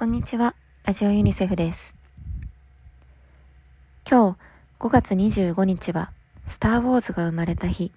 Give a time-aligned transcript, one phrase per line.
[0.00, 0.54] こんにちは。
[0.86, 1.94] ラジオユニセフです。
[4.10, 4.38] 今日
[4.78, 6.10] 5月25日は
[6.46, 7.92] スターウォーズが生まれた日。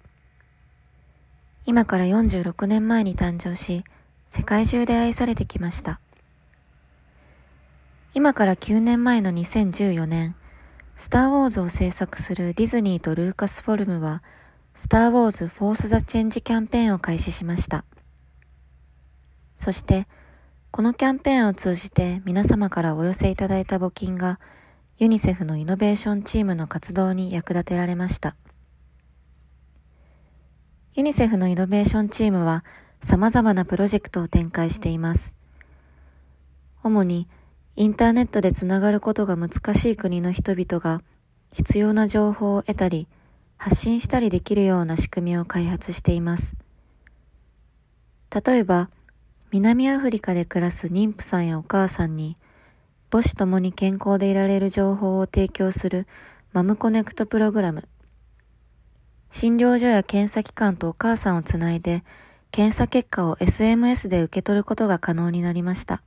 [1.64, 3.84] 今から46年前に誕生し、
[4.28, 5.98] 世界中で愛されてきました。
[8.12, 10.36] 今から9年前の2014年、
[10.96, 14.22] スターウォーズを制作するディズニーとルーカスフォルムは、
[14.74, 17.86] スターウォーズフォースザチェンジキャンペーンを開始しました。
[19.56, 20.06] そして、
[20.74, 24.40] このキャンペーンを通じて皆様からお寄せいただいた募金が
[24.98, 28.34] ユニセフのイノベーションチームの活動に役立てられました。
[30.94, 32.64] ユニセフのイノベーションチームは
[33.04, 35.36] 様々なプロジェクトを展開しています。
[36.82, 37.28] 主に
[37.76, 41.02] インターネットでつながることが難しい国の人々が
[41.52, 43.06] 必要な情報を得たり
[43.56, 46.56] 発信したりできるような仕組みを開発しています。
[48.44, 48.90] 例えば、
[49.54, 52.34] 南アフリカで暮らす妊婦さんやお母さんに
[53.08, 56.08] 母子ともに健康でいられる情報を提供する
[56.52, 57.88] マムコネクトプログラム。
[59.30, 62.02] 診療所や検査機関とお母さんをつないで
[62.50, 66.02] 検査結果を SMS で受け取ることが可能になりました。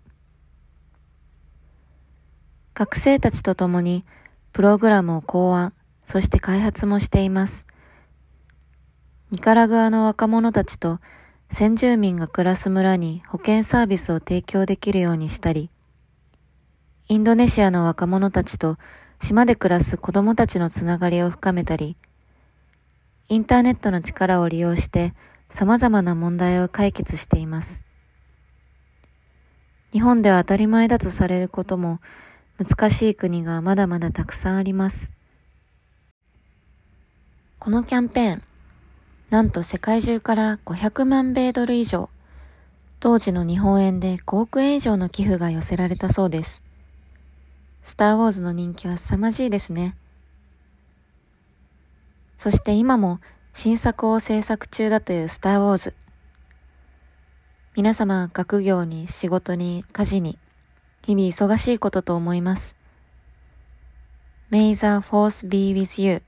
[2.73, 4.03] 学生たちと共に
[4.51, 5.71] プログラムを考案、
[6.05, 7.65] そして開発もしています。
[9.31, 10.99] ニカラグアの若者たちと
[11.49, 15.69] 先住民が暮らす村に保健サービスを提供できるようにしたり、
[17.07, 18.77] インドネシアの若者たちと
[19.19, 21.95] 島で暮らす子供たちのつながりを深めたり、
[23.29, 25.13] インターネットの力を利用して
[25.49, 27.83] 様々な問題を解決しています。
[29.91, 31.99] 日本では当たり前だとされることも
[32.57, 35.11] 難しい国がまだまだたくさんあります。
[37.59, 38.43] このキャンペーン、
[39.29, 42.09] なんと世界中から500万米ドル以上、
[43.01, 46.63] 当時の日本円で5億円以上の寄付が寄せられたそうです。
[47.81, 49.97] スターウォーズの人気は凄まじいですね。
[52.37, 53.19] そして今も
[53.53, 55.95] 新作を制作中だというスターウォーズ。
[57.75, 60.39] 皆様学業に仕事に家事に
[61.05, 62.77] 日々忙しいことと思います。
[64.51, 66.23] May the force be with you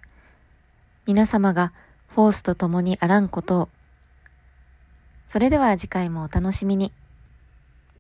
[1.06, 1.72] 皆様が
[2.10, 3.70] フォースと共にあらんことを。
[5.28, 6.92] それでは次回もお楽しみに。